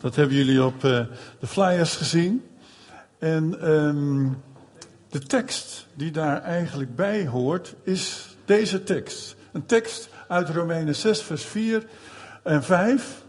[0.00, 0.80] Dat hebben jullie op uh,
[1.40, 2.46] de flyers gezien.
[3.18, 4.42] En um,
[5.08, 9.36] de tekst die daar eigenlijk bij hoort is deze tekst.
[9.52, 11.86] Een tekst uit Romeinen 6, vers 4
[12.42, 13.24] en 5.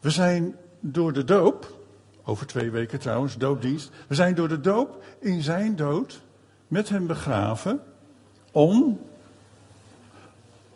[0.00, 1.80] We zijn door de doop,
[2.24, 3.90] over twee weken trouwens, doopdienst.
[4.06, 6.20] We zijn door de doop in zijn dood
[6.68, 7.80] met hem begraven
[8.52, 9.00] om,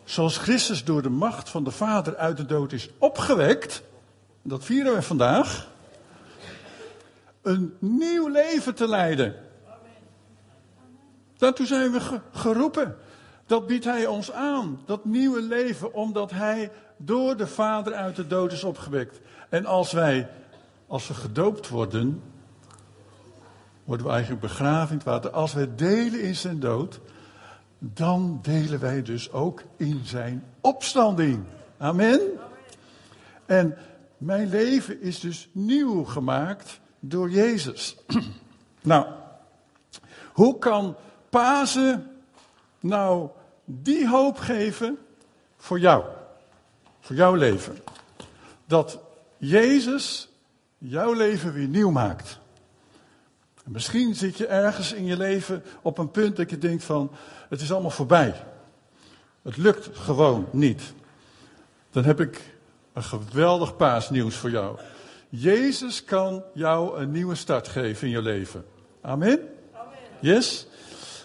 [0.03, 3.83] zoals Christus door de macht van de Vader uit de dood is opgewekt,
[4.41, 5.67] dat vieren we vandaag,
[7.41, 9.35] een nieuw leven te leiden.
[11.37, 12.95] Daartoe zijn we geroepen.
[13.45, 18.27] Dat biedt Hij ons aan, dat nieuwe leven, omdat Hij door de Vader uit de
[18.27, 19.19] dood is opgewekt.
[19.49, 20.29] En als wij,
[20.87, 22.21] als we gedoopt worden,
[23.83, 25.31] worden we eigenlijk begraven in het water.
[25.31, 26.99] Als wij delen in zijn dood,
[27.79, 31.43] dan delen wij dus ook in zijn opstanding.
[31.77, 32.19] Amen.
[33.45, 33.77] En
[34.21, 37.95] mijn leven is dus nieuw gemaakt door Jezus.
[38.81, 39.07] nou,
[40.33, 40.95] hoe kan
[41.29, 42.11] Pasen
[42.79, 43.29] nou
[43.65, 44.97] die hoop geven
[45.57, 46.03] voor jou?
[46.99, 47.77] Voor jouw leven.
[48.65, 48.99] Dat
[49.37, 50.29] Jezus
[50.77, 52.39] jouw leven weer nieuw maakt.
[53.63, 57.11] Misschien zit je ergens in je leven op een punt dat je denkt van,
[57.49, 58.43] het is allemaal voorbij.
[59.41, 60.93] Het lukt gewoon niet.
[61.91, 62.59] Dan heb ik
[63.01, 64.79] een geweldig paasnieuws voor jou.
[65.29, 68.65] Jezus kan jou een nieuwe start geven in je leven.
[69.01, 69.39] Amen?
[69.73, 69.97] Amen.
[70.19, 70.67] Yes?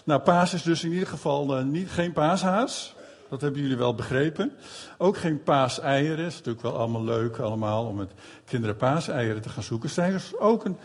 [0.03, 2.95] Nou, paas is dus in ieder geval uh, niet, geen paashaas.
[3.29, 4.51] Dat hebben jullie wel begrepen.
[4.97, 6.23] Ook geen paaseieren.
[6.23, 8.11] Het is natuurlijk wel allemaal leuk allemaal om met
[8.45, 9.89] kinderen paaseieren te gaan zoeken.
[9.89, 10.77] Zijn is ook een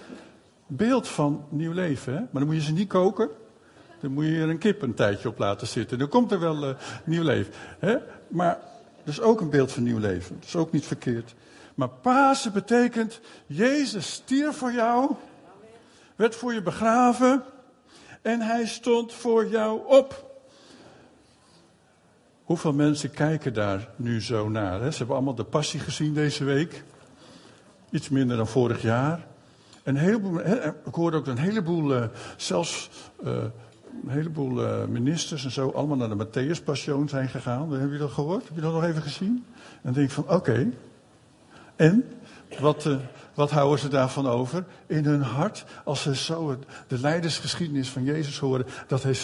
[0.66, 2.12] beeld van nieuw leven.
[2.12, 2.18] Hè?
[2.18, 3.28] Maar dan moet je ze niet koken.
[4.00, 5.98] Dan moet je er een kip een tijdje op laten zitten.
[5.98, 7.52] Dan komt er wel uh, nieuw leven.
[7.78, 7.96] Hè?
[8.28, 8.58] Maar
[9.08, 10.34] is ook een beeld van nieuw leven.
[10.38, 11.34] Dat is ook niet verkeerd.
[11.74, 15.14] Maar Pasen betekent, Jezus stierf voor jou,
[16.16, 17.42] werd voor je begraven
[18.22, 20.30] en hij stond voor jou op.
[22.44, 24.80] Hoeveel mensen kijken daar nu zo naar?
[24.80, 24.90] Hè?
[24.90, 26.84] Ze hebben allemaal de passie gezien deze week.
[27.90, 29.26] Iets minder dan vorig jaar.
[29.82, 30.40] Een heleboel,
[30.84, 32.04] ik hoorde ook een heleboel, uh,
[32.36, 32.90] zelfs
[33.24, 33.44] uh,
[34.04, 37.60] een heleboel uh, ministers en zo, allemaal naar de Matthäus Passion zijn gegaan.
[37.60, 38.44] Hebben jullie dat gehoord?
[38.44, 39.44] Heb je dat nog even gezien?
[39.82, 40.70] En denk ik van, oké.
[41.76, 42.04] En?
[42.60, 42.88] Wat,
[43.34, 44.64] wat houden ze daarvan over?
[44.86, 49.16] In hun hart, als ze zo de leidersgeschiedenis van Jezus horen, dat hij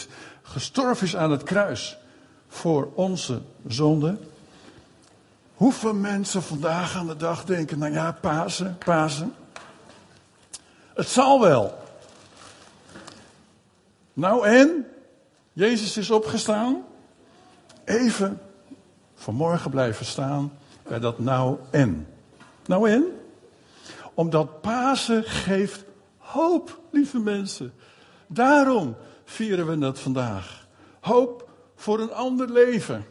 [0.43, 1.99] gestorven is aan het kruis
[2.49, 4.17] voor onze zonde.
[5.55, 9.35] Hoeveel mensen vandaag aan de dag denken, nou ja, Pasen, Pasen.
[10.95, 11.79] Het zal wel.
[14.19, 14.87] Nou en?
[15.53, 16.84] Jezus is opgestaan.
[17.84, 18.41] Even
[19.15, 20.53] vanmorgen blijven staan
[20.83, 22.06] bij dat nou en.
[22.67, 23.05] Nou en?
[24.15, 25.84] Omdat Pasen geeft
[26.17, 27.73] hoop, lieve mensen.
[28.27, 30.67] Daarom vieren we het vandaag.
[31.00, 33.05] Hoop voor een ander leven.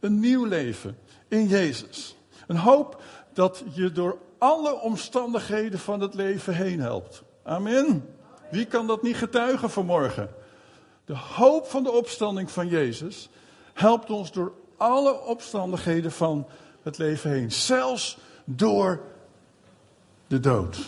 [0.00, 0.98] Een nieuw leven
[1.28, 2.16] in Jezus.
[2.46, 7.22] Een hoop dat je door alle omstandigheden van het leven heen helpt.
[7.42, 8.20] Amen.
[8.52, 10.28] Wie kan dat niet getuigen vanmorgen?
[11.04, 13.28] De hoop van de opstanding van Jezus
[13.72, 16.46] helpt ons door alle omstandigheden van
[16.82, 17.52] het leven heen.
[17.52, 19.00] Zelfs door
[20.26, 20.78] de dood.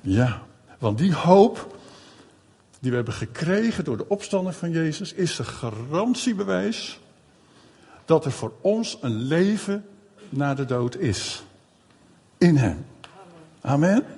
[0.00, 0.42] Ja,
[0.78, 1.76] want die hoop
[2.80, 7.00] die we hebben gekregen door de opstanding van Jezus is een garantiebewijs
[8.04, 9.84] dat er voor ons een leven
[10.28, 11.42] na de dood is.
[12.38, 12.86] In Hem.
[13.60, 14.17] Amen.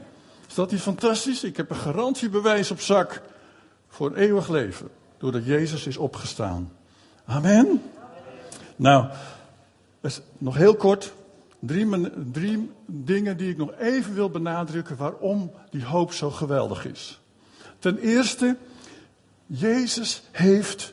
[0.50, 1.44] Is dat niet fantastisch?
[1.44, 3.22] Ik heb een garantiebewijs op zak
[3.88, 4.88] voor eeuwig leven.
[5.18, 6.72] Doordat Jezus is opgestaan.
[7.24, 7.82] Amen.
[8.76, 9.06] Nou,
[10.00, 11.12] dus nog heel kort.
[11.58, 17.20] Drie, drie dingen die ik nog even wil benadrukken waarom die hoop zo geweldig is.
[17.78, 18.56] Ten eerste,
[19.46, 20.92] Jezus heeft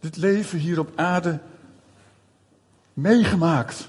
[0.00, 1.38] dit leven hier op aarde
[2.92, 3.88] meegemaakt.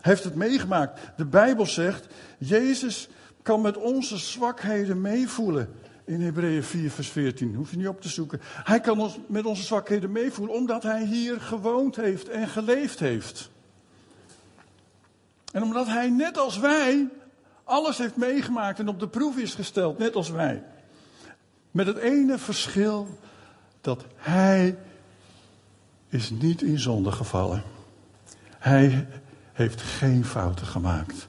[0.00, 1.00] Heeft het meegemaakt.
[1.16, 2.06] De Bijbel zegt,
[2.38, 3.08] Jezus
[3.46, 5.68] kan met onze zwakheden meevoelen.
[6.04, 7.54] In Hebreeën 4, vers 14.
[7.54, 8.40] Hoef je niet op te zoeken.
[8.42, 13.50] Hij kan ons met onze zwakheden meevoelen, omdat hij hier gewoond heeft en geleefd heeft.
[15.52, 17.08] En omdat hij net als wij
[17.64, 20.62] alles heeft meegemaakt en op de proef is gesteld, net als wij.
[21.70, 23.18] Met het ene verschil
[23.80, 24.78] dat hij
[26.08, 27.62] is niet in zonde gevallen.
[28.58, 29.06] Hij
[29.52, 31.28] heeft geen fouten gemaakt.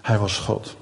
[0.00, 0.76] Hij was God.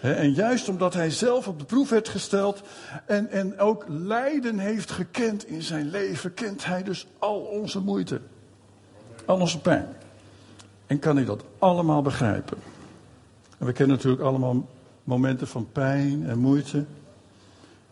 [0.00, 2.62] En juist omdat hij zelf op de proef werd gesteld
[3.06, 8.20] en, en ook lijden heeft gekend in zijn leven, kent hij dus al onze moeite.
[9.24, 9.88] Al onze pijn.
[10.86, 12.58] En kan hij dat allemaal begrijpen?
[13.58, 14.68] En we kennen natuurlijk allemaal
[15.04, 16.84] momenten van pijn en moeite.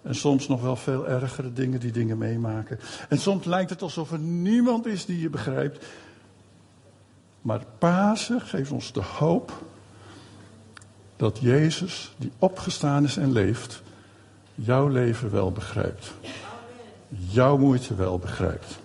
[0.02, 2.78] En soms nog wel veel ergere dingen die dingen meemaken.
[3.08, 5.84] En soms lijkt het alsof er niemand is die je begrijpt.
[7.40, 9.52] Maar Pasen geeft ons de hoop
[11.16, 13.82] dat Jezus, die opgestaan is en leeft,
[14.54, 16.12] jouw leven wel begrijpt.
[17.08, 18.78] Jouw moeite wel begrijpt.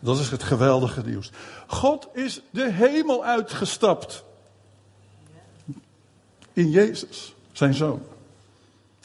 [0.00, 1.30] Dat is het geweldige nieuws.
[1.66, 4.24] God is de hemel uitgestapt.
[6.52, 8.02] In Jezus, zijn zoon.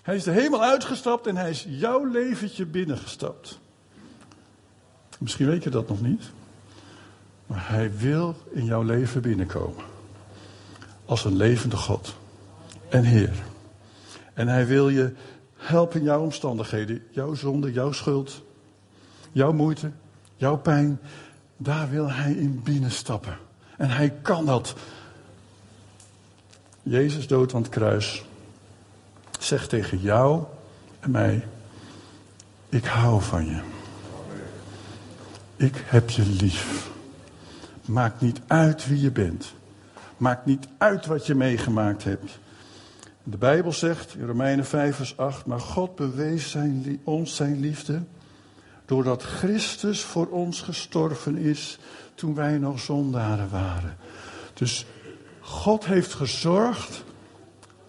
[0.01, 3.59] Hij is de hemel uitgestapt en hij is jouw leventje binnengestapt.
[5.19, 6.23] Misschien weet je dat nog niet.
[7.45, 9.83] Maar hij wil in jouw leven binnenkomen.
[11.05, 12.15] Als een levende God
[12.89, 13.43] en Heer.
[14.33, 15.13] En hij wil je
[15.55, 17.03] helpen in jouw omstandigheden.
[17.09, 18.43] Jouw zonde, jouw schuld,
[19.31, 19.91] jouw moeite,
[20.35, 20.99] jouw pijn.
[21.57, 23.37] Daar wil hij in binnenstappen.
[23.77, 24.75] En hij kan dat.
[26.83, 28.25] Jezus dood aan het kruis
[29.39, 30.43] zegt tegen jou
[30.99, 31.47] en mij:
[32.69, 33.61] Ik hou van je.
[35.55, 36.89] Ik heb je lief.
[37.85, 39.53] Maakt niet uit wie je bent.
[40.17, 42.39] Maakt niet uit wat je meegemaakt hebt.
[43.27, 48.01] De Bijbel zegt in Romeinen 5 vers 8, maar God bewees zijn, ons zijn liefde
[48.85, 51.79] doordat Christus voor ons gestorven is
[52.15, 53.97] toen wij nog zondaren waren.
[54.53, 54.85] Dus
[55.39, 57.03] God heeft gezorgd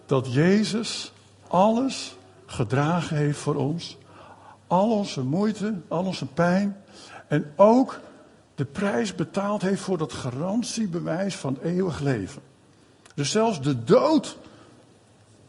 [0.05, 1.11] dat Jezus
[1.47, 3.97] alles gedragen heeft voor ons.
[4.67, 6.77] Al onze moeite, al onze pijn.
[7.27, 7.99] En ook
[8.55, 12.41] de prijs betaald heeft voor dat garantiebewijs van eeuwig leven.
[13.15, 14.37] Dus zelfs de dood,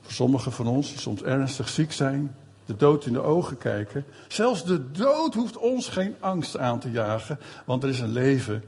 [0.08, 2.34] voor sommigen van ons die soms ernstig ziek zijn,
[2.64, 4.04] de dood in de ogen kijken.
[4.28, 8.64] Zelfs de dood hoeft ons geen angst aan te jagen, want er is een leven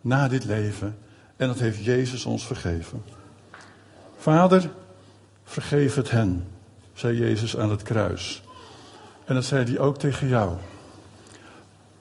[0.00, 0.98] na dit leven
[1.36, 3.02] en dat heeft Jezus ons vergeven.
[4.16, 4.70] Vader,
[5.44, 6.48] vergeef het hen,
[6.92, 8.42] zei Jezus aan het kruis.
[9.24, 10.56] En dat zei hij ook tegen jou.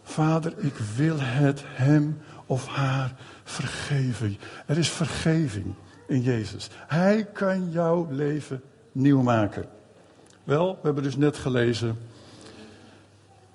[0.04, 4.38] Vader, ik wil het hem of haar vergeven.
[4.66, 5.74] Er is vergeving
[6.08, 6.70] in Jezus.
[6.88, 8.62] Hij kan jouw leven
[8.98, 9.66] nieuw maken.
[10.44, 11.98] Wel, we hebben dus net gelezen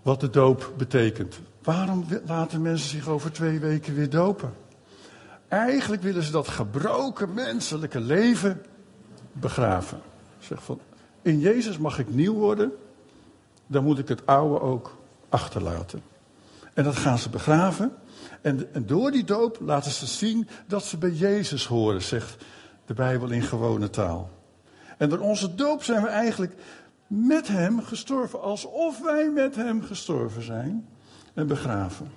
[0.02, 1.40] wat de doop betekent.
[1.62, 4.52] Waarom laten mensen zich over twee weken weer dopen?
[5.48, 8.62] Eigenlijk willen ze dat gebroken menselijke leven
[9.32, 10.00] begraven.
[10.38, 10.80] Zeg van,
[11.22, 12.72] in Jezus mag ik nieuw worden,
[13.66, 14.96] dan moet ik het oude ook
[15.28, 16.02] achterlaten.
[16.74, 17.92] En dat gaan ze begraven.
[18.40, 22.44] En, en door die doop laten ze zien dat ze bij Jezus horen, zegt
[22.86, 24.30] de Bijbel in gewone taal.
[25.02, 26.54] En door onze doop zijn we eigenlijk
[27.06, 30.88] met hem gestorven, alsof wij met hem gestorven zijn
[31.34, 32.10] en begraven.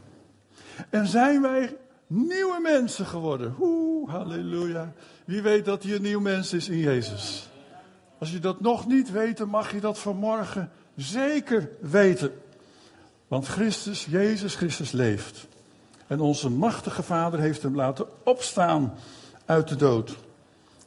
[0.89, 1.77] En zijn wij
[2.07, 3.55] nieuwe mensen geworden.
[3.59, 4.93] Oeh, halleluja.
[5.25, 7.49] Wie weet dat hij een nieuw mens is in Jezus?
[8.17, 12.31] Als je dat nog niet weet, mag je dat vanmorgen zeker weten.
[13.27, 15.47] Want Christus, Jezus Christus leeft.
[16.07, 18.93] En onze machtige Vader heeft hem laten opstaan
[19.45, 20.17] uit de dood.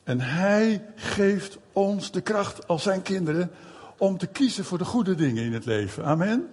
[0.08, 3.50] En hij geeft ons de kracht als zijn kinderen
[3.98, 6.04] om te kiezen voor de goede dingen in het leven.
[6.04, 6.48] Amen.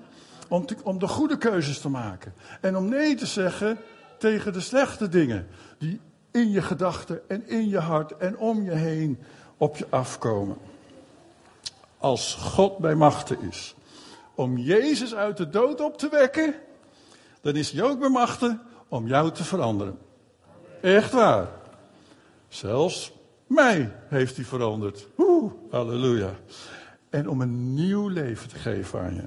[0.48, 2.34] Om, om de goede keuzes te maken.
[2.62, 3.78] En om nee te zeggen
[4.18, 5.48] tegen de slechte dingen
[5.78, 6.00] die
[6.32, 9.20] in je gedachten en in je hart en om je heen
[9.58, 10.58] op je afkomen.
[11.98, 13.76] Als God bij machten is
[14.34, 16.56] om Jezus uit de dood op te wekken,
[17.42, 19.98] dan is hij ook bij machten om jou te veranderen.
[20.82, 21.48] Echt waar.
[22.48, 23.14] Zelfs
[23.48, 25.08] mij heeft hij veranderd.
[25.70, 26.36] Halleluja
[27.10, 29.24] en om een nieuw leven te geven aan je.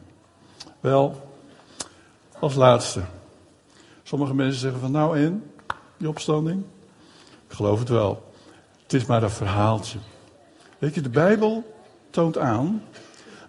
[0.80, 1.32] Wel,
[2.38, 3.02] als laatste.
[4.02, 5.50] Sommige mensen zeggen van nou en,
[5.96, 6.64] die opstanding?
[7.48, 8.32] Ik geloof het wel.
[8.82, 9.98] Het is maar een verhaaltje.
[10.78, 11.74] Weet je, de Bijbel
[12.10, 12.82] toont aan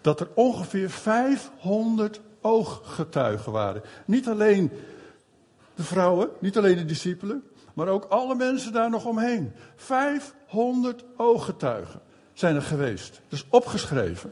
[0.02, 3.82] dat er ongeveer 500 ooggetuigen waren.
[4.06, 4.72] Niet alleen
[5.76, 9.52] de vrouwen, niet alleen de discipelen, maar ook alle mensen daar nog omheen.
[9.76, 12.02] 500 ooggetuigen
[12.34, 13.22] zijn er geweest.
[13.28, 14.32] Dus opgeschreven.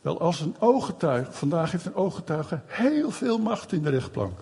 [0.00, 4.38] Wel, als een ooggetuige, vandaag heeft een ooggetuige heel veel macht in de rechtplank.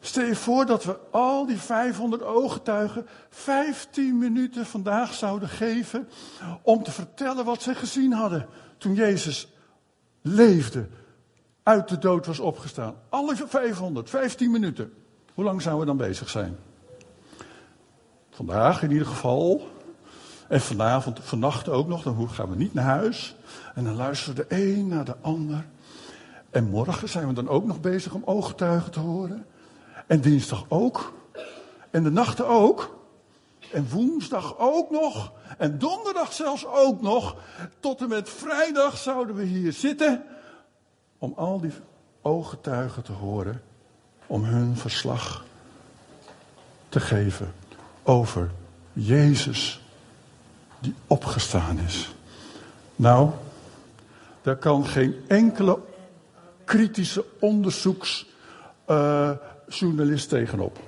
[0.00, 6.08] Stel je voor dat we al die 500 ooggetuigen 15 minuten vandaag zouden geven
[6.62, 8.46] om te vertellen wat ze gezien hadden
[8.78, 9.48] toen Jezus
[10.22, 10.88] leefde,
[11.62, 12.94] uit de dood was opgestaan.
[13.08, 14.92] Alle 500, 15 minuten.
[15.34, 16.56] Hoe lang zouden we dan bezig zijn?
[18.30, 19.68] Vandaag in ieder geval
[20.48, 23.34] en vanavond, vannacht ook nog, dan gaan we niet naar huis.
[23.74, 25.66] En dan luisteren we de een naar de ander.
[26.50, 29.46] En morgen zijn we dan ook nog bezig om ooggetuigen te horen.
[30.06, 31.12] En dinsdag ook.
[31.90, 32.98] En de nachten ook.
[33.72, 35.32] En woensdag ook nog.
[35.58, 37.36] En donderdag zelfs ook nog.
[37.80, 40.24] Tot en met vrijdag zouden we hier zitten.
[41.18, 41.72] Om al die
[42.22, 43.62] ooggetuigen te horen.
[44.32, 45.44] Om hun verslag
[46.88, 47.52] te geven
[48.02, 48.50] over
[48.92, 49.80] Jezus
[50.78, 52.14] die opgestaan is.
[52.96, 53.30] Nou,
[54.42, 55.78] daar kan geen enkele
[56.64, 60.78] kritische onderzoeksjournalist tegenop.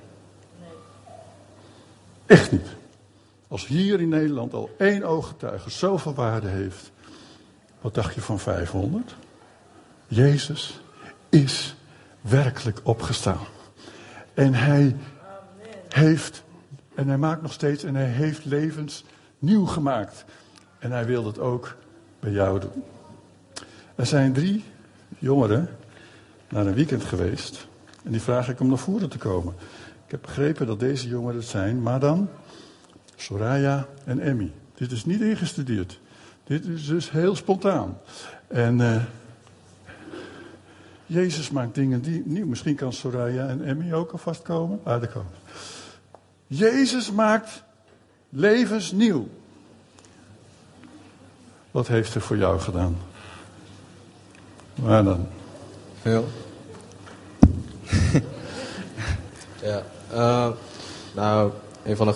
[2.26, 2.66] Echt niet.
[3.48, 6.90] Als hier in Nederland al één ooggetuige zoveel waarde heeft,
[7.80, 9.14] wat dacht je van 500?
[10.06, 10.80] Jezus
[11.28, 11.74] is
[12.28, 13.46] werkelijk opgestaan.
[14.34, 14.96] En hij
[15.88, 16.44] heeft,
[16.94, 19.04] en hij maakt nog steeds, en hij heeft levens
[19.38, 20.24] nieuw gemaakt.
[20.78, 21.76] En hij wil dat ook
[22.20, 22.82] bij jou doen.
[23.94, 24.64] Er zijn drie
[25.18, 25.68] jongeren
[26.48, 27.66] naar een weekend geweest.
[28.04, 29.54] En die vraag ik om naar voren te komen.
[30.04, 32.28] Ik heb begrepen dat deze jongeren het zijn, maar dan
[33.16, 34.52] Soraya en Emmy.
[34.74, 36.00] Dit is niet ingestudeerd.
[36.44, 37.98] Dit is dus heel spontaan.
[38.46, 39.02] En uh,
[41.06, 42.46] Jezus maakt dingen die nieuw.
[42.46, 44.80] Misschien kan Soraya en Emmy ook alvast komen.
[44.82, 45.32] Ah, daar komen.
[46.46, 47.62] Jezus maakt
[48.28, 49.28] levens nieuw.
[51.70, 52.96] Wat heeft hij voor jou gedaan?
[54.74, 55.26] Waar dan?
[56.00, 56.28] Veel.
[59.62, 59.82] ja,
[60.12, 60.50] uh,
[61.14, 61.52] nou,
[61.84, 62.12] een van de